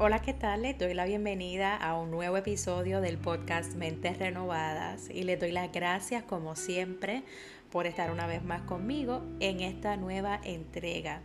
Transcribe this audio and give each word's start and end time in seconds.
Hola, 0.00 0.22
¿qué 0.22 0.32
tal? 0.32 0.62
Les 0.62 0.78
doy 0.78 0.94
la 0.94 1.06
bienvenida 1.06 1.76
a 1.76 1.98
un 1.98 2.12
nuevo 2.12 2.36
episodio 2.36 3.00
del 3.00 3.18
podcast 3.18 3.74
Mentes 3.74 4.16
Renovadas 4.16 5.10
y 5.10 5.24
les 5.24 5.40
doy 5.40 5.50
las 5.50 5.72
gracias 5.72 6.22
como 6.22 6.54
siempre 6.54 7.24
por 7.72 7.84
estar 7.84 8.12
una 8.12 8.28
vez 8.28 8.44
más 8.44 8.62
conmigo 8.62 9.24
en 9.40 9.58
esta 9.58 9.96
nueva 9.96 10.40
entrega. 10.44 11.20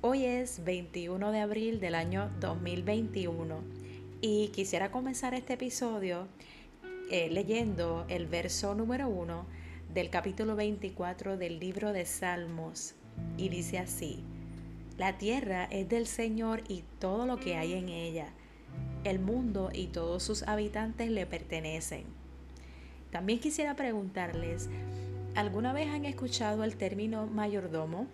Hoy 0.00 0.24
es 0.24 0.64
21 0.64 1.30
de 1.30 1.38
abril 1.38 1.78
del 1.78 1.94
año 1.94 2.32
2021 2.40 3.60
y 4.20 4.48
quisiera 4.48 4.90
comenzar 4.90 5.32
este 5.34 5.52
episodio 5.52 6.26
eh, 7.12 7.28
leyendo 7.30 8.06
el 8.08 8.26
verso 8.26 8.74
número 8.74 9.08
1 9.08 9.46
del 9.94 10.10
capítulo 10.10 10.56
24 10.56 11.36
del 11.36 11.60
libro 11.60 11.92
de 11.92 12.04
Salmos 12.06 12.96
y 13.36 13.50
dice 13.50 13.78
así. 13.78 14.24
La 15.00 15.16
tierra 15.16 15.64
es 15.70 15.88
del 15.88 16.06
Señor 16.06 16.62
y 16.68 16.84
todo 16.98 17.24
lo 17.24 17.38
que 17.38 17.56
hay 17.56 17.72
en 17.72 17.88
ella. 17.88 18.34
El 19.02 19.18
mundo 19.18 19.70
y 19.72 19.86
todos 19.86 20.22
sus 20.22 20.42
habitantes 20.42 21.10
le 21.10 21.24
pertenecen. 21.24 22.04
También 23.10 23.40
quisiera 23.40 23.76
preguntarles, 23.76 24.68
¿alguna 25.34 25.72
vez 25.72 25.88
han 25.88 26.04
escuchado 26.04 26.64
el 26.64 26.76
término 26.76 27.26
mayordomo? 27.26 28.08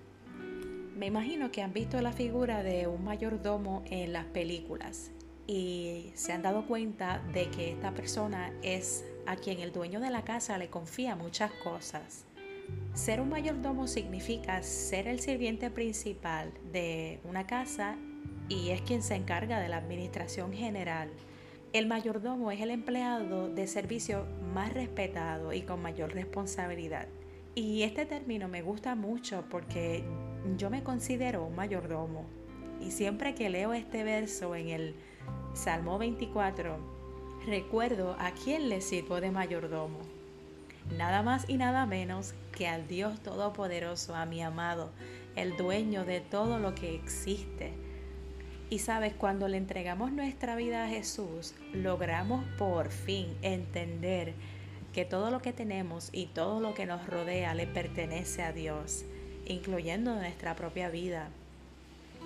Me 0.97 1.07
imagino 1.07 1.51
que 1.51 1.61
han 1.61 1.73
visto 1.73 2.01
la 2.01 2.13
figura 2.13 2.63
de 2.63 2.87
un 2.87 3.03
mayordomo 3.03 3.83
en 3.87 4.13
las 4.13 4.27
películas 4.27 5.11
y 5.49 6.13
se 6.15 6.35
han 6.35 6.43
dado 6.43 6.69
cuenta 6.69 7.21
de 7.33 7.51
que 7.51 7.73
esta 7.73 7.95
persona 7.95 8.53
es 8.63 9.05
a 9.27 9.35
quien 9.35 9.59
el 9.59 9.73
dueño 9.73 9.99
de 9.99 10.11
la 10.11 10.23
casa 10.23 10.57
le 10.57 10.71
confía 10.71 11.17
muchas 11.17 11.51
cosas. 11.65 12.27
Ser 12.97 13.21
un 13.21 13.29
mayordomo 13.29 13.87
significa 13.87 14.63
ser 14.63 15.07
el 15.07 15.21
sirviente 15.21 15.71
principal 15.71 16.51
de 16.73 17.21
una 17.25 17.47
casa 17.47 17.97
y 18.49 18.71
es 18.71 18.81
quien 18.81 19.03
se 19.03 19.15
encarga 19.15 19.61
de 19.61 19.69
la 19.69 19.77
administración 19.77 20.53
general. 20.53 21.11
El 21.75 21.87
mayordomo 21.87 22.51
es 22.51 22.61
el 22.63 22.71
empleado 22.71 23.51
de 23.51 23.67
servicio 23.67 24.27
más 24.55 24.73
respetado 24.73 25.53
y 25.53 25.61
con 25.61 25.83
mayor 25.83 26.15
responsabilidad. 26.15 27.07
Y 27.55 27.83
este 27.83 28.07
término 28.07 28.49
me 28.49 28.63
gusta 28.63 28.95
mucho 28.95 29.45
porque 29.51 30.03
yo 30.57 30.71
me 30.71 30.83
considero 30.83 31.45
un 31.45 31.55
mayordomo. 31.55 32.25
Y 32.81 32.93
siempre 32.93 33.35
que 33.35 33.51
leo 33.51 33.75
este 33.75 34.05
verso 34.05 34.55
en 34.55 34.69
el 34.69 34.95
Salmo 35.53 35.99
24, 35.99 36.79
recuerdo 37.47 38.17
a 38.19 38.31
quién 38.33 38.71
le 38.71 38.81
sirvo 38.81 39.21
de 39.21 39.31
mayordomo 39.31 40.16
nada 40.91 41.23
más 41.23 41.49
y 41.49 41.57
nada 41.57 41.87
menos 41.87 42.35
que 42.53 42.69
al 42.69 42.89
Dios 42.89 43.21
Todopoderoso, 43.21 44.15
a 44.15 44.27
mi 44.27 44.43
amado, 44.43 44.91
el 45.35 45.57
dueño 45.57 46.05
de 46.05 46.21
todo 46.21 46.59
lo 46.59 46.75
que 46.75 46.95
existe. 46.95 47.73
Y 48.71 48.81
sabes, 48.81 49.15
cuando 49.15 49.47
le 49.47 49.59
entregamos 49.59 50.13
nuestra 50.13 50.57
vida 50.57 50.85
a 50.85 50.89
Jesús, 50.89 51.55
logramos 51.73 52.45
por 52.59 52.91
fin 52.91 53.29
entender 53.43 54.35
que 54.93 55.05
todo 55.05 55.31
lo 55.31 55.41
que 55.41 55.53
tenemos 55.53 56.09
y 56.13 56.27
todo 56.27 56.61
lo 56.61 56.75
que 56.75 56.87
nos 56.87 57.07
rodea 57.07 57.55
le 57.55 57.67
pertenece 57.67 58.43
a 58.43 58.53
Dios, 58.53 59.05
incluyendo 59.47 60.15
nuestra 60.15 60.57
propia 60.57 60.89
vida. 60.89 61.29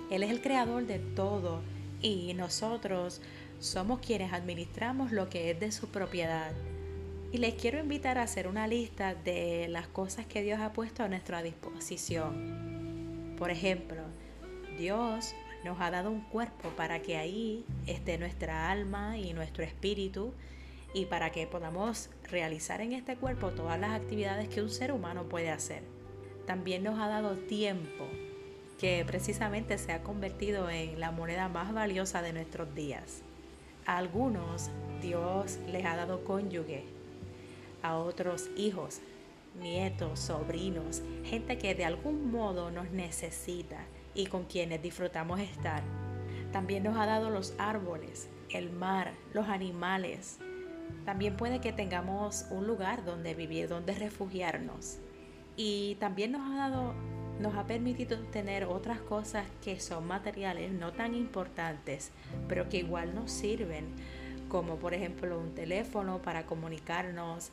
Él 0.09 0.23
es 0.23 0.31
el 0.31 0.41
creador 0.41 0.87
de 0.87 0.99
todo 0.99 1.61
y 2.01 2.33
nosotros 2.33 3.21
somos 3.59 3.99
quienes 3.99 4.33
administramos 4.33 5.11
lo 5.11 5.29
que 5.29 5.51
es 5.51 5.59
de 5.59 5.71
su 5.71 5.89
propiedad. 5.89 6.53
Y 7.33 7.37
les 7.37 7.53
quiero 7.53 7.79
invitar 7.79 8.17
a 8.17 8.23
hacer 8.23 8.45
una 8.49 8.67
lista 8.67 9.15
de 9.15 9.69
las 9.69 9.87
cosas 9.87 10.25
que 10.25 10.41
Dios 10.41 10.59
ha 10.59 10.73
puesto 10.73 11.03
a 11.03 11.07
nuestra 11.07 11.41
disposición. 11.41 13.35
Por 13.37 13.51
ejemplo, 13.51 14.01
Dios 14.77 15.33
nos 15.63 15.79
ha 15.79 15.91
dado 15.91 16.11
un 16.11 16.21
cuerpo 16.21 16.67
para 16.75 17.01
que 17.01 17.15
ahí 17.15 17.63
esté 17.87 18.17
nuestra 18.17 18.69
alma 18.69 19.17
y 19.17 19.31
nuestro 19.31 19.63
espíritu 19.63 20.33
y 20.93 21.05
para 21.05 21.31
que 21.31 21.47
podamos 21.47 22.09
realizar 22.29 22.81
en 22.81 22.91
este 22.91 23.15
cuerpo 23.15 23.51
todas 23.51 23.79
las 23.79 23.91
actividades 23.91 24.49
que 24.49 24.61
un 24.61 24.69
ser 24.69 24.91
humano 24.91 25.23
puede 25.29 25.51
hacer. 25.51 25.83
También 26.45 26.83
nos 26.83 26.99
ha 26.99 27.07
dado 27.07 27.37
tiempo, 27.37 28.09
que 28.77 29.05
precisamente 29.07 29.77
se 29.77 29.93
ha 29.93 30.03
convertido 30.03 30.69
en 30.69 30.99
la 30.99 31.11
moneda 31.11 31.47
más 31.47 31.73
valiosa 31.73 32.21
de 32.21 32.33
nuestros 32.33 32.75
días. 32.75 33.21
A 33.85 33.97
algunos 33.97 34.69
Dios 35.01 35.59
les 35.67 35.85
ha 35.85 35.95
dado 35.95 36.25
cónyuge, 36.25 36.83
a 37.83 37.97
otros 37.97 38.49
hijos, 38.57 39.01
nietos, 39.59 40.19
sobrinos, 40.19 41.01
gente 41.23 41.57
que 41.57 41.75
de 41.75 41.85
algún 41.85 42.31
modo 42.31 42.71
nos 42.71 42.91
necesita 42.91 43.85
y 44.13 44.27
con 44.27 44.45
quienes 44.45 44.81
disfrutamos 44.81 45.39
estar. 45.39 45.83
También 46.51 46.83
nos 46.83 46.97
ha 46.97 47.05
dado 47.05 47.29
los 47.29 47.53
árboles, 47.57 48.29
el 48.49 48.71
mar, 48.71 49.13
los 49.33 49.47
animales. 49.47 50.39
También 51.05 51.37
puede 51.37 51.61
que 51.61 51.71
tengamos 51.71 52.45
un 52.49 52.67
lugar 52.67 53.05
donde 53.05 53.33
vivir, 53.33 53.67
donde 53.67 53.93
refugiarnos. 53.93 54.97
Y 55.55 55.95
también 55.95 56.33
nos 56.33 56.49
ha 56.51 56.55
dado 56.55 56.93
nos 57.41 57.55
ha 57.55 57.65
permitido 57.65 58.19
tener 58.31 58.65
otras 58.65 58.99
cosas 59.01 59.45
que 59.63 59.79
son 59.79 60.05
materiales 60.05 60.71
no 60.71 60.93
tan 60.93 61.15
importantes, 61.15 62.11
pero 62.47 62.69
que 62.69 62.77
igual 62.77 63.15
nos 63.15 63.31
sirven, 63.31 63.87
como 64.47 64.75
por 64.75 64.93
ejemplo 64.93 65.39
un 65.39 65.55
teléfono 65.55 66.21
para 66.21 66.45
comunicarnos, 66.45 67.51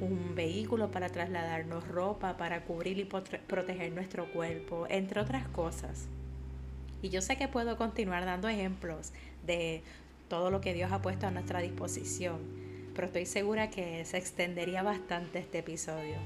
un 0.00 0.34
vehículo 0.34 0.90
para 0.90 1.08
trasladarnos, 1.08 1.86
ropa 1.86 2.36
para 2.36 2.64
cubrir 2.64 2.98
y 2.98 3.04
proteger 3.04 3.92
nuestro 3.92 4.30
cuerpo, 4.32 4.86
entre 4.88 5.20
otras 5.20 5.46
cosas. 5.48 6.08
Y 7.02 7.08
yo 7.08 7.20
sé 7.20 7.36
que 7.36 7.48
puedo 7.48 7.76
continuar 7.76 8.24
dando 8.24 8.48
ejemplos 8.48 9.12
de 9.46 9.82
todo 10.28 10.50
lo 10.50 10.60
que 10.60 10.74
Dios 10.74 10.90
ha 10.92 11.02
puesto 11.02 11.26
a 11.26 11.30
nuestra 11.30 11.60
disposición, 11.60 12.40
pero 12.94 13.06
estoy 13.06 13.26
segura 13.26 13.70
que 13.70 14.04
se 14.04 14.18
extendería 14.18 14.82
bastante 14.82 15.38
este 15.38 15.58
episodio. 15.58 16.16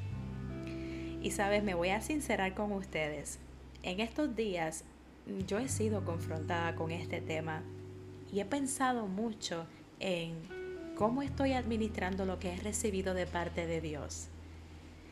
Y 1.23 1.31
sabes, 1.33 1.63
me 1.63 1.75
voy 1.75 1.89
a 1.91 2.01
sincerar 2.01 2.55
con 2.55 2.73
ustedes. 2.73 3.39
En 3.83 4.01
estos 4.01 4.37
días 4.37 4.85
yo 5.47 5.59
he 5.59 5.69
sido 5.69 6.05
confrontada 6.05 6.75
con 6.77 6.91
este 6.91 7.21
tema 7.21 7.63
y 8.33 8.41
he 8.41 8.45
pensado 8.45 9.07
mucho 9.07 9.67
en 9.99 10.66
cómo 10.97 11.21
estoy 11.21 11.53
administrando 11.53 12.25
lo 12.25 12.39
que 12.39 12.55
he 12.55 12.57
recibido 12.57 13.13
de 13.13 13.27
parte 13.27 13.67
de 13.67 13.83
Dios. 13.83 14.29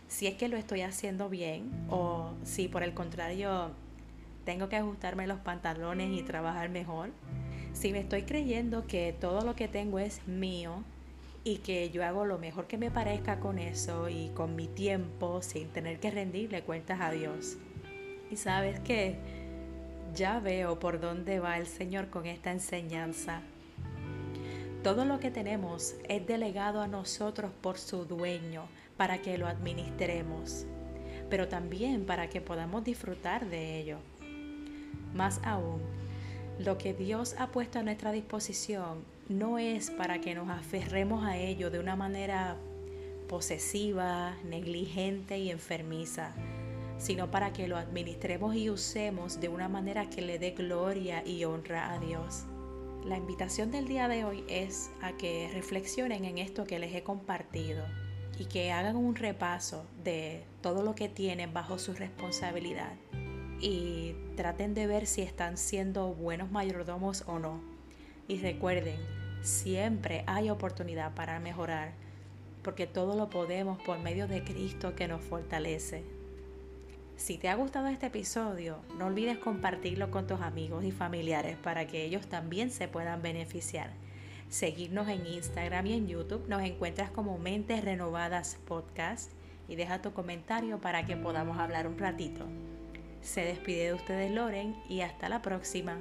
Si 0.09 0.27
es 0.27 0.35
que 0.35 0.49
lo 0.49 0.57
estoy 0.57 0.81
haciendo 0.81 1.29
bien 1.29 1.71
o 1.91 2.33
si 2.43 2.69
por 2.69 2.83
el 2.83 2.95
contrario 2.95 3.71
tengo 4.45 4.69
que 4.69 4.77
ajustarme 4.77 5.27
los 5.27 5.41
pantalones 5.41 6.19
y 6.19 6.23
trabajar 6.23 6.71
mejor. 6.71 7.11
Si 7.75 7.93
me 7.93 8.01
estoy 8.01 8.23
creyendo 8.23 8.87
que 8.87 9.15
todo 9.19 9.43
lo 9.43 9.55
que 9.55 9.69
tengo 9.69 9.99
es 9.99 10.27
mío 10.27 10.83
y 11.45 11.59
que 11.59 11.91
yo 11.91 12.05
hago 12.05 12.25
lo 12.25 12.39
mejor 12.39 12.67
que 12.67 12.79
me 12.79 12.91
parezca 12.91 13.39
con 13.39 13.59
eso 13.59 14.09
y 14.09 14.31
con 14.31 14.57
mi 14.57 14.69
tiempo 14.69 15.43
sin 15.43 15.69
tener 15.69 16.01
que 16.01 16.11
rendirle 16.11 16.63
cuentas 16.63 17.01
a 17.01 17.11
Dios. 17.11 17.59
Y 18.31 18.37
sabes 18.37 18.81
que 18.81 19.17
ya 20.15 20.41
veo 20.41 20.79
por 20.79 21.01
dónde 21.01 21.41
va 21.41 21.59
el 21.59 21.67
Señor 21.67 22.09
con 22.09 22.25
esta 22.27 22.53
enseñanza 22.53 23.43
todo 24.85 25.07
lo 25.07 25.19
que 25.19 25.31
tenemos 25.31 25.95
es 26.11 26.27
delegado 26.27 26.83
a 26.83 26.87
nosotros 26.87 27.51
por 27.63 27.79
su 27.79 28.05
dueño 28.05 28.69
para 28.99 29.23
que 29.23 29.39
lo 29.39 29.47
administremos, 29.47 30.67
pero 31.31 31.49
también 31.49 32.05
para 32.05 32.29
que 32.29 32.43
podamos 32.43 32.85
disfrutar 32.85 33.49
de 33.49 33.81
ello. 33.81 33.97
Más 35.15 35.41
aún, 35.43 35.81
lo 36.59 36.77
que 36.77 36.93
Dios 36.93 37.35
ha 37.39 37.47
puesto 37.47 37.79
a 37.79 37.83
nuestra 37.83 38.13
disposición 38.13 39.03
no 39.27 39.59
es 39.59 39.91
para 39.91 40.21
que 40.21 40.35
nos 40.35 40.51
aferremos 40.51 41.25
a 41.25 41.39
ello 41.39 41.71
de 41.71 41.79
una 41.79 41.97
manera 41.97 42.59
posesiva, 43.27 44.37
negligente 44.45 45.39
y 45.39 45.51
enfermiza, 45.51 46.35
sino 46.99 47.31
para 47.31 47.55
que 47.55 47.69
lo 47.69 47.79
administremos 47.79 48.55
y 48.55 48.69
usemos 48.69 49.41
de 49.41 49.49
una 49.49 49.71
manera 49.71 50.11
que 50.11 50.21
le 50.21 50.39
dé 50.39 50.51
gloria 50.51 51.27
y 51.27 51.47
honra 51.47 51.95
a 51.95 51.99
Dios. 51.99 52.45
La 53.05 53.19
invitación 53.19 53.71
del 53.71 53.87
día 53.87 54.09
de 54.09 54.25
hoy 54.25 54.45
es 54.49 54.91
a 55.03 55.13
que 55.13 55.51
reflexionen 55.53 56.25
en 56.25 56.39
esto 56.39 56.65
que 56.65 56.79
les 56.79 56.95
he 56.95 57.03
compartido 57.03 57.85
y 58.39 58.47
que 58.47 58.73
hagan 58.73 58.97
un 58.97 59.15
repaso 59.15 59.85
de 60.03 60.43
todo 60.63 60.83
lo 60.83 60.95
que 60.95 61.11
tienen 61.11 61.53
bajo 61.53 61.79
su 61.79 61.93
responsabilidad 61.93 62.95
y 63.61 64.15
traten 64.37 64.73
de 64.73 64.87
ver 64.87 65.07
si 65.07 65.21
están 65.21 65.59
siendo 65.59 66.15
buenos 66.15 66.51
mayordomos 66.51 67.25
o 67.27 67.39
no. 67.39 67.61
Y 68.27 68.39
recuerden, 68.39 68.99
siempre 69.43 70.25
hay 70.27 70.49
oportunidad 70.49 71.15
para 71.15 71.39
mejorar, 71.41 71.93
porque 72.63 72.87
todo 72.87 73.17
lo 73.17 73.29
podemos 73.29 73.83
por 73.83 73.99
medio 73.99 74.29
de 74.29 74.45
Cristo 74.45 74.97
que 74.97 75.09
nos 75.09 75.21
fortalece. 75.21 76.24
Si 77.17 77.39
te 77.39 77.49
ha 77.49 77.55
gustado 77.55 77.87
este 77.87 78.07
episodio, 78.07 78.79
no 78.99 79.07
olvides 79.07 79.39
compartirlo 79.39 80.11
con 80.11 80.27
tus 80.27 80.41
amigos 80.41 80.85
y 80.85 80.91
familiares 80.91 81.57
para 81.57 81.87
que 81.87 82.05
ellos 82.05 82.27
también 82.27 82.71
se 82.71 82.89
puedan 82.89 83.23
beneficiar. 83.23 83.91
Seguirnos 84.49 85.09
en 85.09 85.27
Instagram 85.27 85.87
y 85.87 85.93
en 85.95 86.09
YouTube 86.09 86.49
nos 86.49 86.63
encuentras 86.63 87.11
como 87.11 87.39
Mentes 87.39 87.85
Renovadas 87.85 88.59
Podcast 88.67 89.31
y 89.69 89.77
deja 89.77 90.03
tu 90.03 90.13
comentario 90.13 90.81
para 90.81 91.07
que 91.07 91.17
podamos 91.17 91.59
hablar 91.59 91.87
un 91.87 91.99
ratito. 91.99 92.47
Se 93.23 93.43
despide 93.43 93.87
de 93.87 93.95
ustedes 93.95 94.31
Loren 94.31 94.77
y 94.89 95.01
hasta 95.01 95.29
la 95.29 95.41
próxima. 95.41 95.99